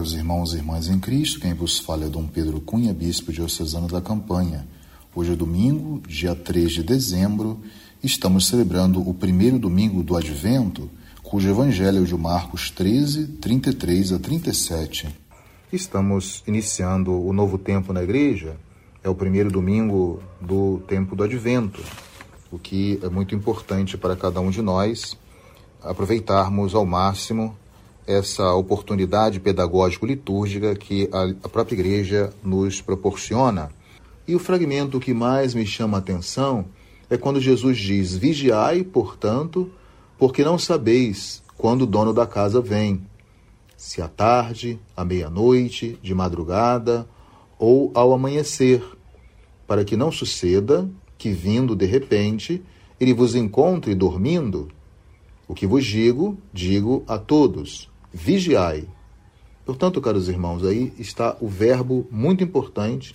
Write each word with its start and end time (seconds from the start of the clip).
Caros 0.00 0.14
irmãos 0.14 0.54
e 0.54 0.56
irmãs 0.56 0.88
em 0.88 0.98
Cristo, 0.98 1.40
quem 1.40 1.52
vos 1.52 1.78
fala 1.78 2.06
é 2.06 2.08
Dom 2.08 2.26
Pedro 2.26 2.58
Cunha, 2.58 2.90
bispo 2.94 3.30
diocesano 3.30 3.86
da 3.86 4.00
Campanha. 4.00 4.66
Hoje 5.14 5.32
é 5.32 5.36
domingo, 5.36 6.00
dia 6.08 6.34
3 6.34 6.72
de 6.72 6.82
dezembro, 6.82 7.60
estamos 8.02 8.46
celebrando 8.46 9.06
o 9.06 9.12
primeiro 9.12 9.58
domingo 9.58 10.02
do 10.02 10.16
Advento, 10.16 10.88
cujo 11.22 11.50
evangelho 11.50 12.02
é 12.02 12.06
de 12.06 12.16
Marcos 12.16 12.70
13, 12.70 13.26
33 13.42 14.14
a 14.14 14.18
37. 14.18 15.06
Estamos 15.70 16.42
iniciando 16.46 17.12
o 17.12 17.30
novo 17.34 17.58
tempo 17.58 17.92
na 17.92 18.02
igreja, 18.02 18.56
é 19.04 19.08
o 19.10 19.14
primeiro 19.14 19.50
domingo 19.50 20.22
do 20.40 20.80
tempo 20.88 21.14
do 21.14 21.24
Advento, 21.24 21.82
o 22.50 22.58
que 22.58 22.98
é 23.02 23.10
muito 23.10 23.34
importante 23.34 23.98
para 23.98 24.16
cada 24.16 24.40
um 24.40 24.48
de 24.48 24.62
nós 24.62 25.14
aproveitarmos 25.82 26.74
ao 26.74 26.86
máximo 26.86 27.54
essa 28.10 28.52
oportunidade 28.54 29.38
pedagógico-litúrgica 29.38 30.74
que 30.74 31.08
a 31.42 31.48
própria 31.48 31.76
igreja 31.76 32.32
nos 32.42 32.80
proporciona. 32.80 33.70
E 34.26 34.34
o 34.34 34.38
fragmento 34.38 34.98
que 34.98 35.14
mais 35.14 35.54
me 35.54 35.64
chama 35.64 35.98
a 35.98 36.00
atenção 36.00 36.66
é 37.08 37.16
quando 37.16 37.40
Jesus 37.40 37.78
diz: 37.78 38.16
Vigiai, 38.16 38.82
portanto, 38.82 39.70
porque 40.18 40.44
não 40.44 40.58
sabeis 40.58 41.42
quando 41.56 41.82
o 41.82 41.86
dono 41.86 42.12
da 42.12 42.26
casa 42.26 42.60
vem, 42.60 43.02
se 43.76 44.00
à 44.00 44.08
tarde, 44.08 44.78
à 44.96 45.04
meia-noite, 45.04 45.98
de 46.02 46.14
madrugada 46.14 47.08
ou 47.58 47.90
ao 47.94 48.12
amanhecer, 48.12 48.82
para 49.66 49.84
que 49.84 49.96
não 49.96 50.10
suceda 50.10 50.88
que, 51.16 51.30
vindo 51.30 51.76
de 51.76 51.86
repente, 51.86 52.62
ele 52.98 53.14
vos 53.14 53.34
encontre 53.34 53.94
dormindo. 53.94 54.68
O 55.48 55.54
que 55.54 55.66
vos 55.66 55.84
digo, 55.84 56.38
digo 56.52 57.02
a 57.08 57.18
todos: 57.18 57.89
vigiai. 58.12 58.86
Portanto, 59.64 60.00
caros 60.00 60.28
irmãos, 60.28 60.64
aí 60.64 60.92
está 60.98 61.36
o 61.40 61.48
verbo 61.48 62.06
muito 62.10 62.42
importante 62.42 63.12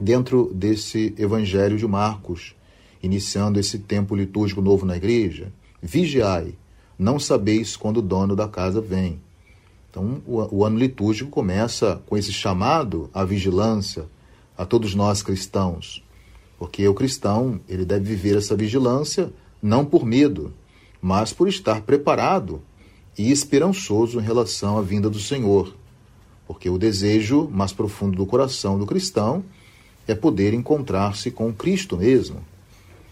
dentro 0.00 0.50
desse 0.54 1.14
Evangelho 1.18 1.76
de 1.76 1.86
Marcos, 1.86 2.54
iniciando 3.02 3.60
esse 3.60 3.78
tempo 3.78 4.16
litúrgico 4.16 4.62
novo 4.62 4.86
na 4.86 4.96
igreja. 4.96 5.52
Vigiai, 5.82 6.54
não 6.98 7.18
sabeis 7.18 7.76
quando 7.76 7.98
o 7.98 8.02
dono 8.02 8.34
da 8.34 8.48
casa 8.48 8.80
vem. 8.80 9.20
Então, 9.90 10.22
o, 10.24 10.64
ano 10.64 10.78
litúrgico 10.78 11.30
começa 11.30 12.00
com 12.06 12.16
esse 12.16 12.32
chamado 12.32 13.10
à 13.12 13.24
vigilância 13.24 14.06
a 14.56 14.64
todos 14.64 14.94
nós 14.94 15.20
cristãos, 15.20 16.04
porque 16.58 16.86
o 16.86 16.94
cristão 16.94 17.60
ele 17.68 17.84
deve 17.84 18.04
viver 18.04 18.36
essa 18.36 18.54
vigilância 18.54 19.32
não 19.60 19.84
por 19.84 20.06
medo, 20.06 20.52
mas 21.02 21.32
por 21.32 21.48
estar 21.48 21.80
preparado 21.80 22.62
e 23.20 23.30
esperançoso 23.30 24.18
em 24.18 24.22
relação 24.22 24.78
à 24.78 24.80
vinda 24.80 25.10
do 25.10 25.20
Senhor, 25.20 25.76
porque 26.46 26.70
o 26.70 26.78
desejo 26.78 27.46
mais 27.52 27.70
profundo 27.70 28.16
do 28.16 28.24
coração 28.24 28.78
do 28.78 28.86
cristão 28.86 29.44
é 30.08 30.14
poder 30.14 30.54
encontrar-se 30.54 31.30
com 31.30 31.52
Cristo 31.52 31.98
mesmo. 31.98 32.42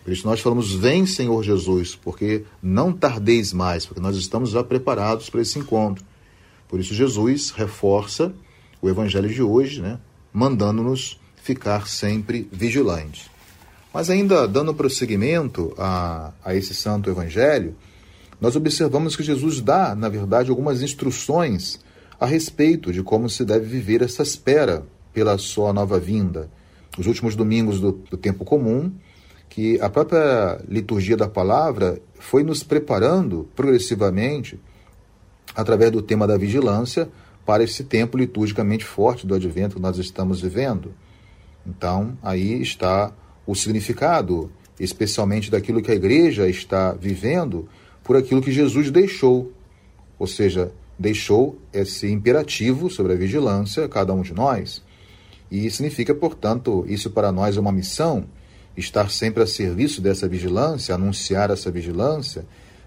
Por 0.03 0.11
isso 0.11 0.27
nós 0.27 0.41
falamos, 0.41 0.73
vem 0.73 1.05
Senhor 1.05 1.43
Jesus, 1.43 1.95
porque 1.95 2.45
não 2.63 2.91
tardeis 2.91 3.53
mais, 3.53 3.85
porque 3.85 4.01
nós 4.01 4.17
estamos 4.17 4.49
já 4.49 4.65
preparados 4.65 5.29
para 5.29 5.43
esse 5.43 5.59
encontro. 5.59 6.03
Por 6.67 6.81
isso 6.81 6.95
Jesus 6.95 7.51
reforça 7.51 8.33
o 8.81 8.89
evangelho 8.89 9.29
de 9.29 9.43
hoje, 9.43 9.83
né, 9.83 9.99
mandando-nos 10.33 11.21
ficar 11.37 11.87
sempre 11.87 12.49
vigilantes. 12.51 13.27
Mas 13.93 14.09
ainda 14.09 14.49
dando 14.49 14.73
prosseguimento 14.73 15.75
a, 15.77 16.33
a 16.43 16.55
esse 16.55 16.73
santo 16.73 17.11
evangelho, 17.11 17.77
nós 18.41 18.55
observamos 18.55 19.17
que 19.17 19.23
Jesus 19.23 19.61
dá, 19.61 19.95
na 19.95 20.09
verdade, 20.09 20.51
algumas 20.51 20.81
instruções 20.81 21.81
a 22.21 22.27
respeito 22.27 22.93
de 22.93 23.03
como 23.03 23.29
se 23.29 23.45
deve 23.45 23.67
viver 23.67 24.03
essa 24.03 24.23
espera 24.23 24.85
pela 25.13 25.37
sua 25.39 25.73
nova 25.73 25.99
vinda. 25.99 26.49
Os 26.97 27.07
últimos 27.07 27.35
domingos 27.35 27.81
do, 27.81 27.93
do 27.93 28.17
tempo 28.17 28.45
comum, 28.45 28.93
que 29.49 29.81
a 29.81 29.89
própria 29.89 30.61
liturgia 30.69 31.17
da 31.17 31.29
palavra 31.29 32.01
foi 32.19 32.43
nos 32.43 32.63
preparando 32.63 33.49
progressivamente, 33.57 34.61
através 35.55 35.91
do 35.91 36.03
tema 36.03 36.27
da 36.27 36.37
vigilância, 36.37 37.09
para 37.45 37.65
esse 37.65 37.83
tempo 37.83 38.19
liturgicamente 38.19 38.85
forte 38.85 39.27
do 39.27 39.35
advento 39.35 39.77
que 39.77 39.83
nós 39.83 39.97
estamos 39.99 40.41
vivendo. 40.41 40.93
Então, 41.67 42.17
aí 42.23 42.61
está 42.61 43.13
o 43.47 43.55
significado, 43.55 44.51
especialmente 44.79 45.51
daquilo 45.51 45.83
que 45.83 45.91
a 45.91 45.95
igreja 45.95 46.49
está 46.49 46.93
vivendo 46.93 47.69
por 48.09 48.17
aquilo 48.17 48.41
que 48.41 48.51
Jesus 48.51 48.91
deixou. 48.91 49.53
Ou 50.19 50.27
seja, 50.27 50.73
deixou 50.99 51.59
esse 51.75 52.11
imperativo 52.11 52.89
sobre 52.89 53.13
a 53.13 53.17
vigilância 53.17 53.85
a 53.85 53.89
cada 53.89 54.15
um 54.15 54.23
de 54.23 54.33
nós. 54.33 54.83
E 55.51 55.71
significa, 55.71 56.15
portanto, 56.15 56.87
isso 56.89 57.11
para 57.11 57.31
nós 57.31 57.59
é 57.59 57.61
uma 57.61 57.71
missão, 57.71 58.25
estar 58.75 59.11
sempre 59.11 59.43
a 59.43 59.47
serviço 59.47 60.01
dessa 60.01 60.27
vigilância, 60.27 60.95
anunciar 60.95 61.51
essa 61.51 61.71
vigilância 61.71 62.47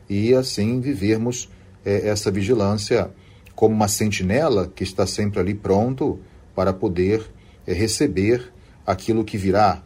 e 0.10 0.34
assim 0.34 0.81
vivermos 0.81 1.48
é, 1.86 2.08
essa 2.08 2.31
vigilância 2.31 3.12
como 3.54 3.76
uma 3.76 3.88
sentinela 3.88 4.72
que 4.76 4.84
está 4.84 5.06
sempre 5.06 5.40
ali 5.40 5.54
pronto 5.54 6.20
para 6.56 6.74
poder 6.74 7.30
é, 7.68 7.74
receber 7.74 8.52
aquilo 8.88 9.24
que 9.24 9.38
virá. 9.38 9.84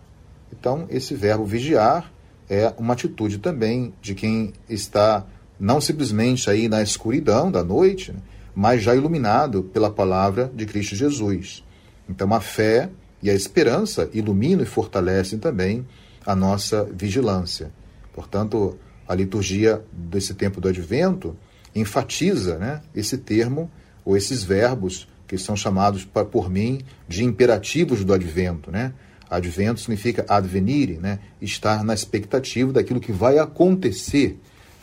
Então, 0.57 0.85
esse 0.89 1.13
verbo 1.13 1.43
vigiar 1.43 2.14
é 2.49 2.73
uma 2.77 2.93
atitude 2.93 3.39
também 3.39 3.93
de 4.01 4.13
quem 4.13 4.53
está 4.69 5.25
não 5.59 5.79
simplesmente 5.79 6.49
aí 6.49 6.67
na 6.67 6.81
escuridão 6.81 7.49
da 7.49 7.63
noite, 7.63 8.13
mas 8.53 8.83
já 8.83 8.95
iluminado 8.95 9.63
pela 9.63 9.89
palavra 9.89 10.51
de 10.53 10.65
Cristo 10.65 10.95
Jesus. 10.95 11.63
Então 12.09 12.33
a 12.33 12.39
fé 12.39 12.89
e 13.21 13.29
a 13.29 13.33
esperança 13.33 14.09
iluminam 14.13 14.63
e 14.63 14.67
fortalecem 14.67 15.39
também 15.39 15.85
a 16.25 16.35
nossa 16.35 16.83
vigilância. 16.83 17.71
Portanto, 18.13 18.77
a 19.07 19.15
liturgia 19.15 19.83
desse 19.91 20.33
tempo 20.33 20.59
do 20.59 20.67
advento 20.67 21.35
enfatiza 21.73 22.57
né, 22.57 22.81
esse 22.95 23.17
termo 23.17 23.69
ou 24.03 24.15
esses 24.15 24.43
verbos 24.43 25.07
que 25.27 25.37
são 25.37 25.55
chamados 25.55 26.05
por 26.31 26.49
mim 26.49 26.81
de 27.07 27.23
imperativos 27.23 28.03
do 28.03 28.13
advento, 28.13 28.71
né? 28.71 28.93
Advento 29.29 29.79
significa 29.79 30.25
advenire, 30.27 30.97
né? 30.97 31.19
Estar 31.41 31.83
na 31.83 31.93
expectativa 31.93 32.71
daquilo 32.71 32.99
que 32.99 33.11
vai 33.11 33.37
acontecer. 33.37 34.39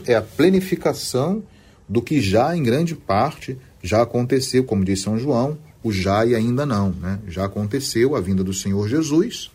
É 0.07 0.15
a 0.15 0.23
plenificação 0.23 1.43
do 1.89 2.03
que 2.03 2.21
já 2.21 2.57
em 2.57 2.63
grande 2.63 2.95
parte 2.95 3.59
já 3.83 4.03
aconteceu, 4.03 4.65
como 4.65 4.85
diz 4.85 5.01
São 5.01 5.19
João, 5.19 5.59
o 5.83 5.93
já 5.93 6.25
e 6.25 6.35
ainda 6.35 6.65
não, 6.65 6.91
né? 6.91 7.19
Já 7.29 7.45
aconteceu 7.45 8.15
a 8.15 8.21
vinda 8.21 8.45
do 8.45 8.55
Senhor 8.55 8.89
Jesus, 8.89 9.51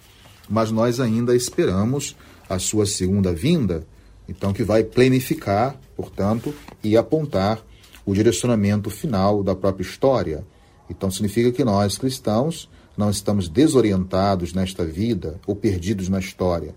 mas 0.49 0.71
nós 0.71 0.99
ainda 0.99 1.35
esperamos 1.35 2.15
a 2.49 2.59
sua 2.59 2.85
segunda 2.85 3.33
vinda, 3.33 3.85
então 4.27 4.53
que 4.53 4.63
vai 4.63 4.83
plenificar, 4.83 5.75
portanto, 5.95 6.53
e 6.83 6.95
apontar 6.97 7.61
o 8.05 8.13
direcionamento 8.13 8.89
final 8.89 9.43
da 9.43 9.55
própria 9.55 9.83
história. 9.83 10.45
Então 10.89 11.11
significa 11.11 11.51
que 11.51 11.63
nós 11.63 11.97
cristãos 11.97 12.69
não 12.97 13.09
estamos 13.11 13.47
desorientados 13.47 14.53
nesta 14.53 14.83
vida 14.83 15.39
ou 15.45 15.55
perdidos 15.55 16.09
na 16.09 16.19
história, 16.19 16.75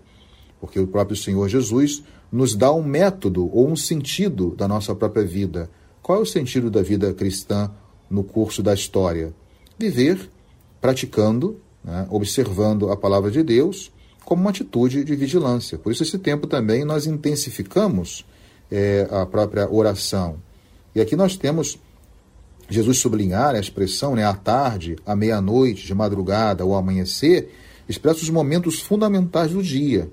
porque 0.59 0.79
o 0.79 0.87
próprio 0.87 1.17
Senhor 1.17 1.49
Jesus 1.49 2.03
nos 2.31 2.55
dá 2.55 2.71
um 2.71 2.83
método 2.83 3.49
ou 3.53 3.67
um 3.67 3.75
sentido 3.75 4.55
da 4.55 4.67
nossa 4.67 4.95
própria 4.95 5.25
vida. 5.25 5.69
Qual 6.01 6.19
é 6.19 6.21
o 6.21 6.25
sentido 6.25 6.69
da 6.69 6.81
vida 6.81 7.13
cristã 7.13 7.71
no 8.09 8.23
curso 8.23 8.61
da 8.63 8.73
história? 8.73 9.33
Viver 9.77 10.29
praticando, 10.79 11.59
né, 11.83 12.07
observando 12.09 12.89
a 12.89 12.95
palavra 12.95 13.29
de 13.29 13.43
Deus 13.43 13.91
como 14.23 14.41
uma 14.41 14.51
atitude 14.51 15.03
de 15.03 15.15
vigilância. 15.15 15.77
Por 15.77 15.91
isso, 15.91 16.03
esse 16.03 16.17
tempo 16.17 16.47
também 16.47 16.85
nós 16.85 17.05
intensificamos 17.05 18.23
é, 18.71 19.07
a 19.11 19.25
própria 19.25 19.69
oração. 19.69 20.37
E 20.95 21.01
aqui 21.01 21.15
nós 21.15 21.35
temos 21.35 21.77
Jesus 22.71 22.99
sublinhar 22.99 23.53
a 23.53 23.59
expressão 23.59 24.15
né, 24.15 24.23
à 24.23 24.33
tarde, 24.33 24.95
à 25.05 25.13
meia-noite, 25.13 25.85
de 25.85 25.93
madrugada 25.93 26.63
ou 26.63 26.73
amanhecer, 26.73 27.49
expressa 27.87 28.21
os 28.21 28.29
momentos 28.29 28.79
fundamentais 28.79 29.51
do 29.51 29.61
dia. 29.61 30.09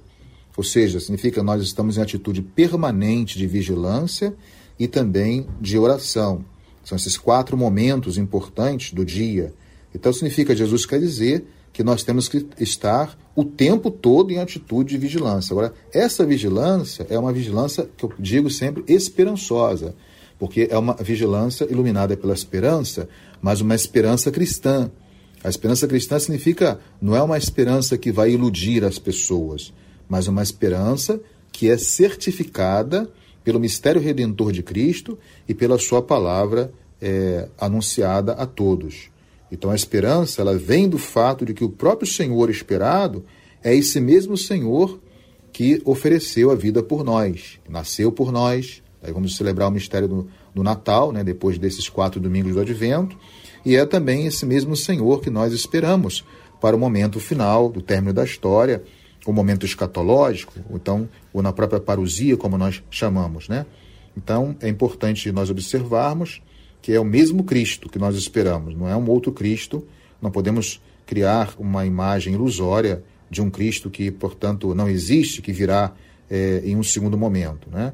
Ou 0.57 0.65
seja, 0.65 0.99
significa 0.99 1.39
que 1.39 1.47
nós 1.47 1.63
estamos 1.63 1.97
em 1.97 2.01
atitude 2.01 2.43
permanente 2.43 3.39
de 3.39 3.47
vigilância 3.47 4.35
e 4.77 4.89
também 4.89 5.47
de 5.61 5.79
oração. 5.79 6.45
São 6.83 6.97
esses 6.97 7.17
quatro 7.17 7.57
momentos 7.57 8.19
importantes 8.19 8.93
do 8.93 9.05
dia. 9.05 9.55
Então, 9.95 10.13
significa, 10.13 10.57
Jesus 10.57 10.85
quer 10.85 10.99
dizer 10.99 11.47
que 11.73 11.85
nós 11.85 12.03
temos 12.03 12.29
que 12.29 12.45
estar 12.59 13.17
o 13.37 13.45
tempo 13.45 13.89
todo 13.89 14.33
em 14.33 14.39
atitude 14.39 14.91
de 14.91 14.99
vigilância. 14.99 15.53
Agora, 15.53 15.73
essa 15.93 16.27
vigilância 16.27 17.07
é 17.09 17.17
uma 17.17 17.33
vigilância 17.33 17.89
que 17.97 18.05
eu 18.05 18.13
digo 18.19 18.51
sempre 18.51 18.83
esperançosa 18.89 19.95
porque 20.39 20.69
é 20.71 20.79
uma 20.79 20.95
vigilância 20.95 21.67
iluminada 21.71 22.17
pela 22.17 22.35
esperança, 22.35 23.09
mas 23.43 23.61
uma 23.61 23.75
esperança 23.75 24.31
cristã. 24.31 24.91
A 25.43 25.49
esperança 25.49 25.87
cristã 25.87 26.19
significa 26.19 26.81
não 27.01 27.15
é 27.15 27.23
uma 27.23 27.39
esperança 27.39 27.97
que 27.97 28.13
vai 28.13 28.31
iludir 28.31 28.85
as 28.85 28.99
pessoas, 28.99 29.73
mas 30.09 30.29
uma 30.29 30.43
esperança 30.43 31.21
que 31.53 31.69
é 31.71 31.77
certificada 31.77 33.11
pelo 33.43 33.61
mistério 33.61 34.01
redentor 34.01 34.53
de 34.53 34.63
Cristo 34.63 35.19
e 35.49 35.55
pela 35.55 35.79
sua 35.79 36.03
palavra 36.03 36.73
é, 37.01 37.49
anunciada 37.59 38.33
a 38.33 38.47
todos. 38.47 39.11
Então 39.51 39.71
a 39.71 39.75
esperança 39.75 40.43
ela 40.43 40.57
vem 40.57 40.89
do 40.89 40.99
fato 40.99 41.45
de 41.45 41.55
que 41.55 41.65
o 41.65 41.71
próprio 41.71 42.11
Senhor 42.11 42.51
esperado 42.51 43.25
é 43.63 43.75
esse 43.75 44.01
mesmo 44.01 44.37
Senhor 44.37 45.01
que 45.53 45.81
ofereceu 45.85 46.51
a 46.51 46.55
vida 46.55 46.83
por 46.83 47.03
nós, 47.03 47.59
nasceu 47.69 48.13
por 48.13 48.31
nós. 48.31 48.83
Aí 49.03 49.13
vamos 49.13 49.37
celebrar 49.37 49.69
o 49.69 49.71
mistério 49.71 50.09
do, 50.09 50.29
do 50.55 50.63
Natal, 50.63 51.13
né, 51.13 51.23
depois 51.23 51.59
desses 51.59 51.89
quatro 51.89 52.21
domingos 52.21 52.55
do 52.55 52.61
Advento, 52.61 53.17
e 53.65 53.77
é 53.77 53.85
também 53.87 54.27
esse 54.27 54.45
mesmo 54.45 54.77
Senhor 54.77 55.21
que 55.21 55.31
nós 55.31 55.53
esperamos 55.53 56.25
para 56.61 56.75
o 56.75 56.79
momento 56.79 57.21
final 57.21 57.69
do 57.69 57.81
término 57.81 58.13
da 58.13 58.25
história, 58.25 58.83
o 59.27 59.33
momento 59.33 59.67
escatológico, 59.67 60.55
então, 60.71 61.09
ou 61.33 61.43
na 61.43 61.53
própria 61.53 61.81
parousia, 61.81 62.37
como 62.37 62.57
nós 62.57 62.83
chamamos, 62.91 63.49
né? 63.49 63.67
Então, 64.17 64.57
é 64.61 64.69
importante 64.69 65.31
nós 65.31 65.51
observarmos 65.51 66.41
que 66.81 66.93
é 66.93 67.01
o 67.01 67.05
mesmo 67.05 67.45
Cristo 67.45 67.89
que 67.89 67.99
nós 67.99 68.17
esperamos, 68.17 68.75
não 68.75 68.89
é 68.89 68.97
um 68.97 69.09
outro 69.09 69.33
Cristo. 69.33 69.87
Não 70.21 70.31
podemos 70.31 70.81
criar 71.07 71.55
uma 71.59 71.87
imagem 71.87 72.35
ilusória 72.35 73.03
de 73.31 73.41
um 73.41 73.51
Cristo 73.51 73.91
que, 73.91 74.11
portanto, 74.11 74.75
não 74.75 74.89
existe, 74.89 75.43
que 75.43 75.53
virá 75.53 75.93
é, 76.31 76.63
em 76.65 76.77
um 76.77 76.83
segundo 76.83 77.17
momento, 77.17 77.69
né? 77.71 77.93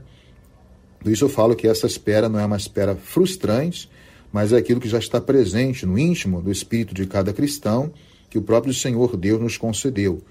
Por 1.05 1.12
isso 1.12 1.27
eu 1.27 1.29
falo 1.29 1.55
que 1.55 1.69
essa 1.69 1.87
espera 1.87 2.31
não 2.31 2.41
é 2.41 2.47
uma 2.47 2.56
espera 2.56 2.97
frustrante, 2.97 3.91
mas 4.33 4.55
é 4.55 4.56
aquilo 4.56 4.81
que 4.81 4.89
já 4.89 4.99
está 4.99 5.21
presente 5.21 5.85
no 5.85 5.99
íntimo 5.99 6.41
do 6.41 6.51
espírito 6.51 6.95
de 6.95 7.05
cada 7.05 7.31
cristão, 7.31 7.93
que 8.31 8.39
o 8.39 8.43
próprio 8.43 8.73
Senhor 8.73 9.15
Deus 9.15 9.39
nos 9.39 9.59
concedeu, 9.59 10.23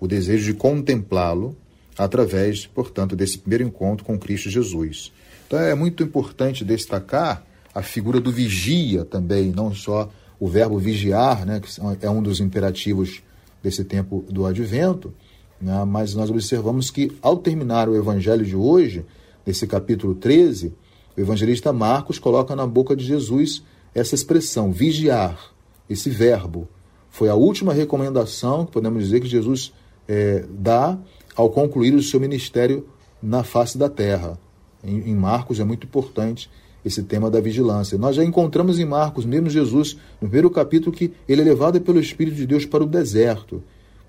o 0.00 0.08
desejo 0.08 0.46
de 0.46 0.54
contemplá-lo 0.54 1.54
através, 1.98 2.64
portanto, 2.64 3.14
desse 3.14 3.36
primeiro 3.36 3.64
encontro 3.64 4.06
com 4.06 4.18
Cristo 4.18 4.48
Jesus. 4.48 5.12
Então 5.46 5.58
é 5.58 5.74
muito 5.74 6.02
importante 6.02 6.64
destacar 6.64 7.44
a 7.74 7.82
figura 7.82 8.18
do 8.18 8.32
vigia 8.32 9.04
também, 9.04 9.52
não 9.54 9.74
só 9.74 10.10
o 10.40 10.48
verbo 10.48 10.78
vigiar, 10.78 11.44
né, 11.44 11.60
que 11.60 12.06
é 12.06 12.08
um 12.08 12.22
dos 12.22 12.40
imperativos 12.40 13.22
desse 13.62 13.84
tempo 13.84 14.24
do 14.30 14.46
advento, 14.46 15.12
né, 15.60 15.84
mas 15.84 16.14
nós 16.14 16.30
observamos 16.30 16.90
que 16.90 17.12
ao 17.20 17.36
terminar 17.36 17.86
o 17.86 17.94
evangelho 17.94 18.46
de 18.46 18.56
hoje, 18.56 19.04
nesse 19.46 19.66
capítulo 19.66 20.14
13, 20.14 20.72
o 21.16 21.20
evangelista 21.20 21.72
Marcos 21.72 22.18
coloca 22.18 22.56
na 22.56 22.66
boca 22.66 22.96
de 22.96 23.04
Jesus 23.04 23.62
essa 23.94 24.14
expressão, 24.14 24.72
vigiar, 24.72 25.52
esse 25.88 26.08
verbo. 26.08 26.68
Foi 27.10 27.28
a 27.28 27.34
última 27.34 27.72
recomendação 27.72 28.64
que 28.64 28.72
podemos 28.72 29.04
dizer 29.04 29.20
que 29.20 29.28
Jesus 29.28 29.72
é, 30.08 30.44
dá 30.48 30.98
ao 31.36 31.50
concluir 31.50 31.94
o 31.94 32.02
seu 32.02 32.18
ministério 32.18 32.86
na 33.22 33.44
face 33.44 33.76
da 33.76 33.88
terra 33.88 34.38
em, 34.84 35.10
em 35.10 35.14
Marcos 35.14 35.60
é 35.60 35.64
muito 35.64 35.86
importante 35.86 36.50
esse 36.84 37.02
tema 37.02 37.30
da 37.30 37.40
vigilância. 37.40 37.96
Nós 37.96 38.16
já 38.16 38.24
encontramos 38.24 38.78
em 38.78 38.84
Marcos, 38.84 39.24
mesmo 39.24 39.48
Jesus, 39.48 39.94
no 40.20 40.28
primeiro 40.28 40.50
capítulo, 40.50 40.94
que 40.94 41.12
ele 41.28 41.40
é 41.40 41.44
levado 41.44 41.80
pelo 41.80 42.00
Espírito 42.00 42.36
de 42.36 42.46
Deus 42.46 42.66
para 42.66 42.82
o 42.82 42.86
deserto, 42.86 43.62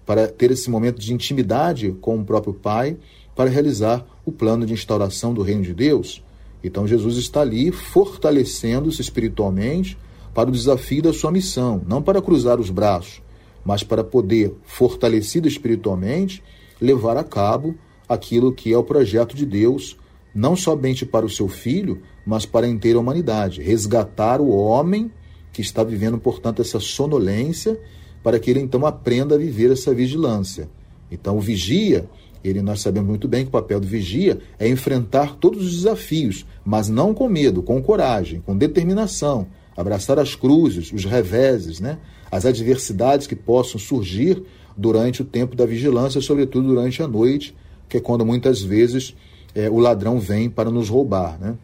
para 0.06 0.28
ter 0.28 0.52
esse 0.52 0.70
momento 0.70 1.00
de 1.00 1.14
intimidade 1.14 1.92
com 2.02 2.20
o 2.20 2.26
próprio 2.26 2.54
Pai, 2.54 2.98
para 3.36 3.50
realizar 3.50 4.06
o 4.26 4.32
plano 4.32 4.66
de 4.66 4.74
instauração 4.74 5.34
do 5.34 5.42
reino 5.42 5.64
de 5.64 5.74
Deus. 5.74 6.24
Então 6.64 6.88
Jesus 6.88 7.18
está 7.18 7.42
ali 7.42 7.72
fortalecendo-se 7.72 9.02
espiritualmente 9.02 9.98
para 10.34 10.50
o 10.50 10.54
desafio 10.54 11.04
da 11.04 11.14
sua 11.14 11.32
missão, 11.32 11.82
não 11.88 12.02
para 12.02 12.22
cruzar 12.22 12.60
os 12.60 12.70
braços, 12.70 13.22
mas 13.66 13.84
para 13.84 14.04
poder, 14.04 14.56
fortalecido 14.64 15.48
espiritualmente, 15.48 16.44
levar 16.82 17.18
a 17.18 17.24
cabo 17.24 17.76
aquilo 18.08 18.54
que 18.54 18.74
é 18.74 18.78
o 18.78 18.84
projeto 18.84 19.36
de 19.36 19.46
Deus 19.46 19.98
não 20.34 20.56
somente 20.56 21.06
para 21.06 21.26
o 21.26 21.30
seu 21.30 21.48
filho, 21.48 22.02
mas 22.26 22.46
para 22.46 22.66
a 22.66 22.70
inteira 22.70 23.00
humanidade. 23.00 23.62
Resgatar 23.62 24.42
o 24.42 24.50
homem 24.50 25.12
que 25.52 25.62
está 25.62 25.84
vivendo, 25.84 26.18
portanto, 26.18 26.62
essa 26.62 26.80
sonolência, 26.80 27.80
para 28.24 28.40
que 28.40 28.50
ele 28.50 28.60
então 28.60 28.86
aprenda 28.86 29.36
a 29.36 29.38
viver 29.38 29.72
essa 29.72 29.94
vigilância. 29.94 30.68
Então, 31.12 31.38
o 31.38 31.42
vigia, 31.42 32.10
ele 32.44 32.62
nós 32.62 32.82
sabemos 32.82 33.08
muito 33.08 33.28
bem 33.28 33.44
que 33.44 33.50
o 33.50 33.52
papel 33.52 33.80
do 33.80 33.88
vigia 33.88 34.40
é 34.60 34.68
enfrentar 34.68 35.36
todos 35.36 35.66
os 35.66 35.76
desafios, 35.76 36.46
mas 36.66 36.90
não 36.90 37.14
com 37.14 37.30
medo, 37.30 37.64
com 37.64 37.82
coragem, 37.82 38.42
com 38.42 38.58
determinação, 38.58 39.48
abraçar 39.76 40.20
as 40.20 40.36
cruzes, 40.36 40.92
os 40.92 41.06
reveses, 41.06 41.80
né? 41.80 41.98
as 42.30 42.46
adversidades 42.46 43.28
que 43.28 43.36
possam 43.36 43.80
surgir 43.80 44.44
durante 44.76 45.22
o 45.22 45.26
tempo 45.26 45.56
da 45.56 45.66
vigilância, 45.66 46.20
sobretudo 46.20 46.68
durante 46.68 47.02
a 47.02 47.08
noite, 47.08 47.56
que 47.88 47.98
é 47.98 48.00
quando 48.00 48.26
muitas 48.26 48.62
vezes 48.62 49.16
é, 49.56 49.70
o 49.70 49.78
ladrão 49.78 50.20
vem 50.20 50.50
para 50.50 50.70
nos 50.70 50.90
roubar. 50.90 51.40
Né? 51.40 51.56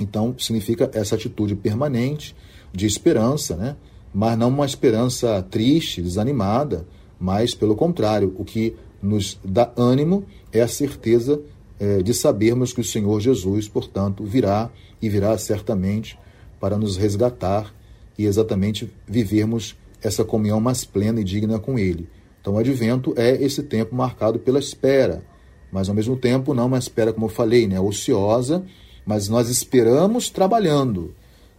Então, 0.00 0.34
significa 0.38 0.90
essa 0.94 1.16
atitude 1.16 1.54
permanente 1.54 2.34
de 2.72 2.86
esperança, 2.86 3.56
né? 3.56 3.76
mas 4.14 4.38
não 4.38 4.48
uma 4.48 4.64
esperança 4.64 5.42
triste, 5.50 6.00
desanimada, 6.00 6.86
mas 7.18 7.54
pelo 7.54 7.74
contrário, 7.74 8.34
o 8.38 8.44
que 8.44 8.76
nos 9.02 9.38
dá 9.44 9.72
ânimo 9.76 10.24
é 10.52 10.60
a 10.60 10.68
certeza 10.68 11.40
é, 11.78 12.02
de 12.02 12.12
sabermos 12.12 12.72
que 12.72 12.80
o 12.80 12.84
Senhor 12.84 13.20
Jesus, 13.20 13.68
portanto, 13.68 14.24
virá 14.24 14.70
e 15.00 15.08
virá 15.08 15.36
certamente 15.38 16.18
para 16.60 16.76
nos 16.76 16.96
resgatar 16.96 17.72
e 18.18 18.26
exatamente 18.26 18.90
vivermos 19.06 19.76
essa 20.02 20.24
comunhão 20.24 20.60
mais 20.60 20.84
plena 20.84 21.20
e 21.20 21.24
digna 21.24 21.58
com 21.58 21.78
Ele. 21.78 22.08
Então, 22.40 22.54
o 22.54 22.58
advento 22.58 23.14
é 23.16 23.30
esse 23.42 23.62
tempo 23.62 23.94
marcado 23.94 24.38
pela 24.38 24.58
espera, 24.58 25.22
mas 25.70 25.88
ao 25.88 25.94
mesmo 25.94 26.16
tempo 26.16 26.54
não 26.54 26.66
uma 26.66 26.78
espera, 26.78 27.12
como 27.12 27.26
eu 27.26 27.30
falei, 27.30 27.66
né, 27.66 27.78
ociosa, 27.78 28.64
mas 29.04 29.28
nós 29.28 29.48
esperamos 29.48 30.30
trabalhando. 30.30 31.14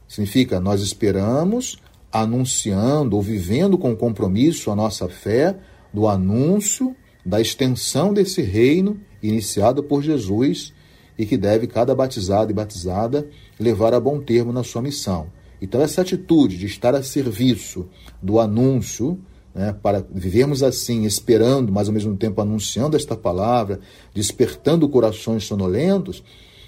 Significa, 0.07 0.59
nós 0.59 0.81
esperamos 0.81 1.77
anunciando 2.11 3.15
ou 3.15 3.21
vivendo 3.21 3.77
com 3.77 3.95
compromisso 3.95 4.71
a 4.71 4.75
nossa 4.75 5.07
fé 5.07 5.55
do 5.93 6.07
anúncio 6.07 6.95
da 7.25 7.39
extensão 7.41 8.13
desse 8.13 8.41
reino 8.41 8.99
iniciado 9.21 9.83
por 9.83 10.01
Jesus 10.01 10.73
e 11.17 11.25
que 11.25 11.37
deve 11.37 11.67
cada 11.67 11.93
batizado 11.93 12.51
e 12.51 12.53
batizada 12.53 13.27
levar 13.59 13.93
a 13.93 13.99
bom 13.99 14.19
termo 14.19 14.53
na 14.53 14.63
sua 14.63 14.81
missão. 14.81 15.27
Então, 15.61 15.81
essa 15.81 16.01
atitude 16.01 16.57
de 16.57 16.65
estar 16.65 16.95
a 16.95 17.03
serviço 17.03 17.87
do 18.21 18.39
anúncio 18.39 19.19
né, 19.53 19.75
para 19.81 20.05
vivermos 20.09 20.63
assim, 20.63 21.03
esperando, 21.03 21.71
mas 21.71 21.87
ao 21.87 21.93
mesmo 21.93 22.15
tempo 22.15 22.41
anunciando 22.41 22.95
esta 22.95 23.15
palavra, 23.15 23.79
despertando 24.13 24.87
corações 24.87 25.43
sonolentos, 25.43 26.23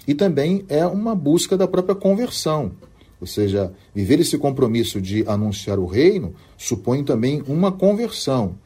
e 0.06 0.14
também 0.14 0.64
é 0.68 0.84
uma 0.86 1.14
busca 1.14 1.56
da 1.56 1.66
própria 1.66 1.94
conversão. 1.94 2.72
Ou 3.20 3.26
seja, 3.26 3.72
viver 3.94 4.18
esse 4.20 4.36
compromisso 4.36 5.00
de 5.00 5.24
anunciar 5.28 5.78
o 5.78 5.86
reino 5.86 6.34
supõe 6.58 7.04
também 7.04 7.42
uma 7.46 7.70
conversão. 7.70 8.56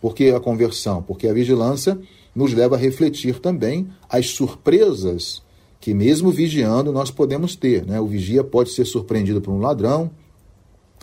Por 0.00 0.14
que 0.14 0.30
a 0.30 0.40
conversão? 0.40 1.02
Porque 1.02 1.26
a 1.26 1.32
vigilância 1.32 1.98
nos 2.34 2.52
leva 2.52 2.76
a 2.76 2.78
refletir 2.78 3.40
também 3.40 3.88
as 4.08 4.28
surpresas 4.30 5.42
que, 5.80 5.92
mesmo 5.92 6.30
vigiando, 6.30 6.92
nós 6.92 7.10
podemos 7.10 7.56
ter. 7.56 7.84
Né? 7.84 8.00
O 8.00 8.06
vigia 8.06 8.44
pode 8.44 8.70
ser 8.70 8.84
surpreendido 8.84 9.40
por 9.40 9.52
um 9.52 9.60
ladrão 9.60 10.10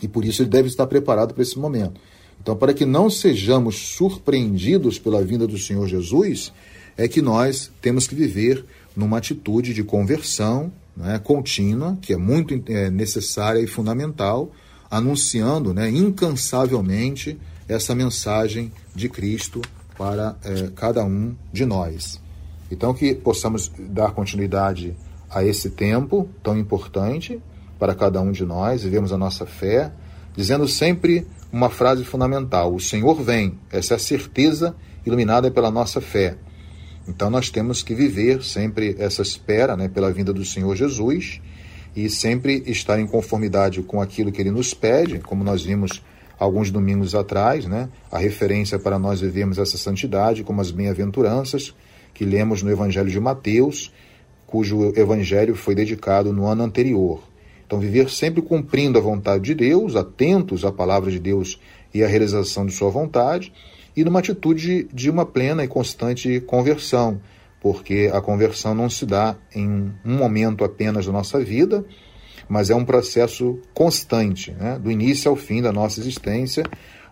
e 0.02 0.08
por 0.08 0.24
isso 0.24 0.42
ele 0.42 0.50
deve 0.50 0.68
estar 0.68 0.86
preparado 0.86 1.34
para 1.34 1.42
esse 1.42 1.58
momento. 1.58 2.00
Então, 2.40 2.56
para 2.56 2.72
que 2.72 2.84
não 2.84 3.10
sejamos 3.10 3.76
surpreendidos 3.96 4.98
pela 4.98 5.22
vinda 5.22 5.46
do 5.46 5.58
Senhor 5.58 5.86
Jesus, 5.88 6.52
é 6.96 7.08
que 7.08 7.20
nós 7.20 7.70
temos 7.80 8.06
que 8.06 8.14
viver 8.14 8.64
numa 8.94 9.18
atitude 9.18 9.74
de 9.74 9.82
conversão 9.82 10.72
né, 10.96 11.18
contínua, 11.18 11.98
que 12.00 12.12
é 12.12 12.16
muito 12.16 12.54
é, 12.70 12.90
necessária 12.90 13.60
e 13.60 13.66
fundamental, 13.66 14.50
anunciando 14.90 15.74
né, 15.74 15.90
incansavelmente 15.90 17.38
essa 17.68 17.94
mensagem 17.94 18.72
de 18.94 19.08
Cristo 19.08 19.60
para 19.96 20.36
é, 20.44 20.70
cada 20.74 21.04
um 21.04 21.34
de 21.52 21.64
nós. 21.64 22.20
Então, 22.70 22.92
que 22.92 23.14
possamos 23.14 23.70
dar 23.78 24.12
continuidade 24.12 24.94
a 25.30 25.44
esse 25.44 25.70
tempo 25.70 26.28
tão 26.42 26.56
importante 26.58 27.40
para 27.78 27.94
cada 27.94 28.20
um 28.20 28.32
de 28.32 28.44
nós, 28.44 28.82
vivemos 28.82 29.12
a 29.12 29.18
nossa 29.18 29.44
fé, 29.44 29.92
dizendo 30.34 30.66
sempre 30.66 31.26
uma 31.52 31.70
frase 31.70 32.04
fundamental: 32.04 32.74
O 32.74 32.80
Senhor 32.80 33.14
vem. 33.22 33.58
Essa 33.70 33.94
é 33.94 33.96
a 33.96 34.00
certeza 34.00 34.74
iluminada 35.04 35.50
pela 35.50 35.70
nossa 35.70 36.00
fé. 36.00 36.36
Então 37.08 37.30
nós 37.30 37.50
temos 37.50 37.82
que 37.82 37.94
viver 37.94 38.42
sempre 38.42 38.96
essa 38.98 39.22
espera 39.22 39.76
né, 39.76 39.88
pela 39.88 40.12
vinda 40.12 40.32
do 40.32 40.44
Senhor 40.44 40.74
Jesus 40.74 41.40
e 41.94 42.10
sempre 42.10 42.62
estar 42.66 42.98
em 42.98 43.06
conformidade 43.06 43.80
com 43.82 44.02
aquilo 44.02 44.32
que 44.32 44.40
ele 44.40 44.50
nos 44.50 44.74
pede, 44.74 45.20
como 45.20 45.44
nós 45.44 45.62
vimos 45.62 46.02
alguns 46.38 46.70
domingos 46.70 47.14
atrás, 47.14 47.66
né, 47.66 47.88
a 48.10 48.18
referência 48.18 48.78
para 48.78 48.98
nós 48.98 49.20
vivermos 49.20 49.58
essa 49.58 49.78
santidade, 49.78 50.44
como 50.44 50.60
as 50.60 50.70
bem-aventuranças 50.70 51.74
que 52.12 52.24
lemos 52.24 52.62
no 52.62 52.70
Evangelho 52.70 53.10
de 53.10 53.20
Mateus, 53.20 53.92
cujo 54.46 54.92
evangelho 54.96 55.54
foi 55.54 55.74
dedicado 55.74 56.32
no 56.32 56.46
ano 56.46 56.62
anterior. 56.62 57.20
Então, 57.66 57.80
viver 57.80 58.08
sempre 58.08 58.40
cumprindo 58.40 58.96
a 58.96 59.02
vontade 59.02 59.42
de 59.42 59.54
Deus, 59.54 59.96
atentos 59.96 60.64
à 60.64 60.70
palavra 60.70 61.10
de 61.10 61.18
Deus 61.18 61.60
e 61.92 62.04
à 62.04 62.06
realização 62.06 62.64
de 62.64 62.72
Sua 62.72 62.88
vontade, 62.88 63.52
e 63.96 64.04
numa 64.04 64.20
atitude 64.20 64.88
de 64.92 65.10
uma 65.10 65.26
plena 65.26 65.64
e 65.64 65.68
constante 65.68 66.40
conversão, 66.40 67.20
porque 67.60 68.10
a 68.12 68.20
conversão 68.20 68.74
não 68.74 68.88
se 68.88 69.04
dá 69.04 69.36
em 69.52 69.92
um 70.04 70.16
momento 70.16 70.64
apenas 70.64 71.06
da 71.06 71.12
nossa 71.12 71.40
vida, 71.40 71.84
mas 72.48 72.70
é 72.70 72.74
um 72.74 72.84
processo 72.84 73.58
constante, 73.74 74.52
né? 74.52 74.78
do 74.78 74.90
início 74.90 75.30
ao 75.30 75.36
fim 75.36 75.60
da 75.60 75.72
nossa 75.72 76.00
existência. 76.00 76.64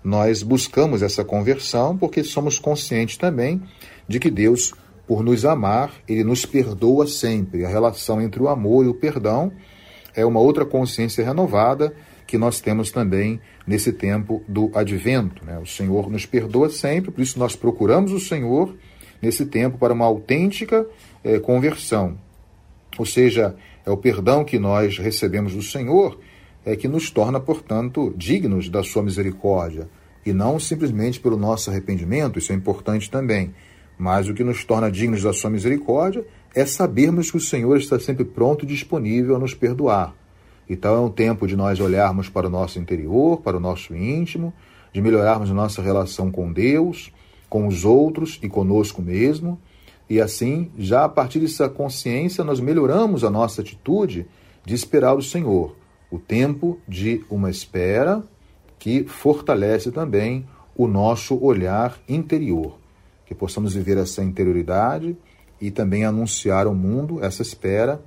Nós 0.03 0.43
buscamos 0.43 1.03
essa 1.03 1.25
conversão 1.25 1.97
porque 1.97 2.23
somos 2.23 2.59
conscientes 2.59 3.17
também 3.17 3.63
de 4.07 4.21
que 4.21 4.31
Deus, 4.31 4.73
por 5.07 5.23
nos 5.23 5.45
amar, 5.45 5.93
ele 6.07 6.23
nos 6.23 6.45
perdoa 6.45 7.07
sempre. 7.07 7.65
A 7.65 7.69
relação 7.69 8.21
entre 8.21 8.43
o 8.43 8.49
amor 8.49 8.85
e 8.85 8.89
o 8.89 8.95
perdão 8.95 9.53
é 10.15 10.25
uma 10.25 10.41
outra 10.41 10.65
consciência 10.65 11.25
renovada 11.25 11.95
que 12.27 12.39
nós 12.39 12.61
temos 12.61 12.91
também 12.91 13.41
nesse 13.67 13.93
tempo 13.93 14.43
do 14.49 14.71
advento. 14.75 15.45
Né? 15.45 15.59
O 15.59 15.67
Senhor 15.67 16.11
nos 16.11 16.27
perdoa 16.27 16.71
sempre, 16.71 17.11
por 17.11 17.21
isso 17.21 17.39
nós 17.39 17.57
procuramos 17.57 18.13
o 18.13 18.21
Senhor 18.21 18.75
nesse 19.21 19.47
tempo 19.47 19.79
para 19.79 19.93
uma 19.93 20.05
autêntica 20.05 20.87
eh, 21.23 21.39
conversão. 21.39 22.19
Ou 22.99 23.07
seja, 23.07 23.57
é 23.85 23.91
o 23.91 23.97
perdão 23.97 24.45
que 24.45 24.59
nós 24.59 24.99
recebemos 24.99 25.55
do 25.55 25.63
Senhor 25.63 26.19
é 26.65 26.75
que 26.75 26.89
nos 26.89 27.11
torna, 27.11 27.39
portanto, 27.39 28.15
dignos 28.17 28.69
da 28.69 28.83
sua 28.83 29.03
misericórdia, 29.03 29.89
e 30.25 30.33
não 30.33 30.59
simplesmente 30.59 31.21
pelo 31.21 31.37
nosso 31.37 31.71
arrependimento, 31.71 32.39
isso 32.39 32.53
é 32.53 32.55
importante 32.55 33.11
também, 33.11 33.55
mas 33.99 34.29
o 34.29 34.35
que 34.35 34.43
nos 34.43 34.65
torna 34.65 34.91
dignos 34.91 35.23
da 35.23 35.33
sua 35.33 35.51
misericórdia 35.51 36.25
é 36.55 36.65
sabermos 36.65 37.31
que 37.31 37.37
o 37.37 37.41
Senhor 37.41 37.77
está 37.77 37.99
sempre 37.99 38.25
pronto 38.25 38.65
e 38.65 38.69
disponível 38.69 39.37
a 39.37 39.39
nos 39.39 39.55
perdoar. 39.55 40.15
Então 40.69 40.95
é 40.95 41.01
um 41.01 41.11
tempo 41.11 41.47
de 41.47 41.55
nós 41.57 41.79
olharmos 41.79 42.29
para 42.29 42.47
o 42.47 42.51
nosso 42.51 42.79
interior, 42.79 43.43
para 43.43 43.57
o 43.57 43.61
nosso 43.61 43.95
íntimo, 43.95 44.53
de 44.93 45.03
melhorarmos 45.03 45.51
a 45.51 45.55
nossa 45.55 45.83
relação 45.83 46.31
com 46.31 46.51
Deus, 46.53 47.13
com 47.49 47.67
os 47.67 47.85
outros 47.85 48.39
e 48.43 48.49
conosco 48.49 49.03
mesmo. 49.03 49.61
E 50.09 50.21
assim, 50.21 50.71
já 50.77 51.05
a 51.05 51.09
partir 51.09 51.41
dessa 51.41 51.69
consciência, 51.69 52.45
nós 52.45 52.61
melhoramos 52.61 53.25
a 53.25 53.31
nossa 53.31 53.63
atitude 53.63 54.27
de 54.65 54.75
esperar 54.75 55.15
o 55.15 55.23
Senhor. 55.23 55.77
O 56.11 56.19
tempo 56.19 56.79
de 56.87 57.25
uma 57.31 57.51
espera 57.51 58.23
que 58.79 59.05
fortalece 59.05 59.91
também 59.91 60.47
o 60.77 60.87
nosso 60.87 61.43
olhar 61.43 61.99
interior. 62.09 62.79
Que 63.27 63.35
possamos 63.35 63.75
viver 63.75 63.97
essa 63.97 64.23
interioridade 64.23 65.17
e 65.61 65.71
também 65.71 66.05
anunciar 66.05 66.67
ao 66.67 66.75
mundo 66.75 67.25
essa 67.25 67.43
espera 67.43 68.03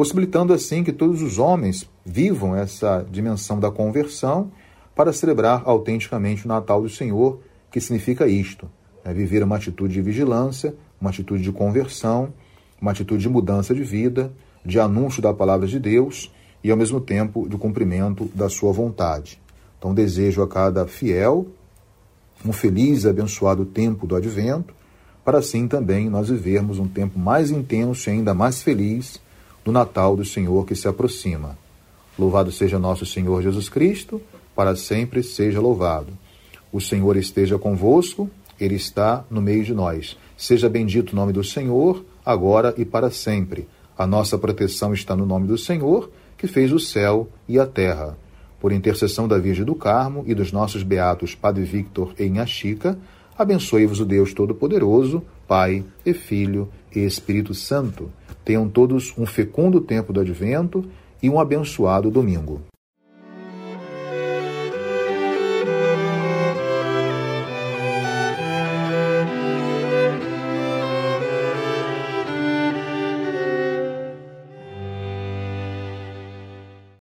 possibilitando 0.00 0.54
assim 0.54 0.82
que 0.82 0.92
todos 0.92 1.20
os 1.20 1.38
homens 1.38 1.86
vivam 2.04 2.56
essa 2.56 3.06
dimensão 3.10 3.60
da 3.60 3.70
conversão 3.70 4.50
para 4.94 5.12
celebrar 5.12 5.62
autenticamente 5.66 6.46
o 6.46 6.48
Natal 6.48 6.80
do 6.80 6.88
Senhor, 6.88 7.40
que 7.70 7.80
significa 7.82 8.26
isto: 8.26 8.66
é 9.04 9.12
viver 9.12 9.42
uma 9.42 9.56
atitude 9.56 9.92
de 9.92 10.00
vigilância, 10.00 10.74
uma 11.00 11.10
atitude 11.10 11.42
de 11.42 11.52
conversão, 11.52 12.32
uma 12.80 12.90
atitude 12.90 13.22
de 13.22 13.28
mudança 13.28 13.74
de 13.74 13.82
vida, 13.82 14.32
de 14.64 14.78
anúncio 14.78 15.22
da 15.22 15.32
palavra 15.32 15.66
de 15.66 15.78
Deus 15.78 16.30
e, 16.62 16.70
ao 16.70 16.76
mesmo 16.76 17.00
tempo, 17.00 17.48
de 17.48 17.56
cumprimento 17.56 18.30
da 18.34 18.48
sua 18.48 18.72
vontade. 18.72 19.40
Então, 19.78 19.94
desejo 19.94 20.42
a 20.42 20.48
cada 20.48 20.86
fiel 20.86 21.46
um 22.44 22.52
feliz 22.52 23.04
e 23.04 23.08
abençoado 23.08 23.64
tempo 23.64 24.06
do 24.06 24.16
advento, 24.16 24.74
para 25.24 25.38
assim 25.38 25.68
também 25.68 26.08
nós 26.08 26.28
vivermos 26.28 26.78
um 26.78 26.88
tempo 26.88 27.18
mais 27.18 27.50
intenso 27.50 28.08
e 28.08 28.12
ainda 28.12 28.32
mais 28.32 28.62
feliz 28.62 29.20
do 29.64 29.70
Natal 29.70 30.16
do 30.16 30.24
Senhor 30.24 30.64
que 30.64 30.74
se 30.74 30.88
aproxima. 30.88 31.58
Louvado 32.18 32.50
seja 32.50 32.78
nosso 32.78 33.04
Senhor 33.04 33.42
Jesus 33.42 33.68
Cristo, 33.68 34.20
para 34.54 34.74
sempre 34.74 35.22
seja 35.22 35.60
louvado. 35.60 36.12
O 36.72 36.80
Senhor 36.80 37.16
esteja 37.16 37.58
convosco, 37.58 38.30
Ele 38.60 38.74
está 38.74 39.24
no 39.30 39.40
meio 39.40 39.64
de 39.64 39.72
nós. 39.72 40.16
Seja 40.36 40.68
bendito 40.68 41.12
o 41.12 41.16
nome 41.16 41.32
do 41.32 41.42
Senhor, 41.42 42.04
agora 42.24 42.74
e 42.76 42.84
para 42.84 43.10
sempre. 43.10 43.66
A 43.96 44.06
nossa 44.06 44.38
proteção 44.38 44.92
está 44.92 45.16
no 45.16 45.24
nome 45.24 45.46
do 45.46 45.56
Senhor, 45.56 46.10
que 46.36 46.46
fez 46.46 46.72
o 46.72 46.78
céu 46.78 47.28
e 47.48 47.58
a 47.58 47.66
terra. 47.66 48.16
Por 48.60 48.72
intercessão 48.72 49.26
da 49.26 49.38
Virgem 49.38 49.64
do 49.64 49.74
Carmo 49.74 50.22
e 50.26 50.34
dos 50.34 50.52
nossos 50.52 50.82
beatos 50.82 51.34
Padre 51.34 51.64
Victor 51.64 52.14
e 52.18 52.24
Inhaxica, 52.24 52.98
abençoe-vos 53.36 54.00
o 54.00 54.04
Deus 54.04 54.34
Todo-Poderoso, 54.34 55.22
Pai 55.48 55.82
e 56.04 56.12
Filho 56.12 56.68
e 56.94 57.00
Espírito 57.00 57.54
Santo. 57.54 58.10
Tenham 58.44 58.68
todos 58.68 59.14
um 59.16 59.24
fecundo 59.24 59.80
tempo 59.80 60.12
do 60.12 60.20
advento 60.20 60.84
e 61.22 61.28
um 61.28 61.40
abençoado 61.40 62.10
domingo. 62.10 62.60